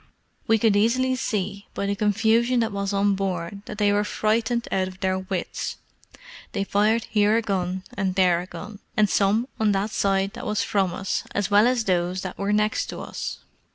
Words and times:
We 0.47 0.57
could 0.57 0.75
easily 0.75 1.15
see, 1.15 1.67
by 1.75 1.85
the 1.85 1.95
confusion 1.95 2.61
that 2.61 2.71
was 2.71 2.91
on 2.91 3.13
board, 3.13 3.61
that 3.65 3.77
they 3.77 3.93
were 3.93 4.03
frightened 4.03 4.67
out 4.71 4.87
of 4.87 4.99
their 4.99 5.19
wits; 5.19 5.77
they 6.53 6.63
fired 6.63 7.03
here 7.03 7.37
a 7.37 7.41
gun 7.43 7.83
and 7.95 8.15
there 8.15 8.41
a 8.41 8.47
gun, 8.47 8.79
and 8.97 9.07
some 9.07 9.47
on 9.59 9.73
that 9.73 9.91
side 9.91 10.33
that 10.33 10.47
was 10.47 10.63
from 10.63 10.91
us, 10.91 11.23
as 11.35 11.51
well 11.51 11.67
as 11.67 11.83
those 11.83 12.21
that 12.23 12.39
were 12.39 12.51
next 12.51 12.87
to 12.87 12.99
us. 12.99 13.41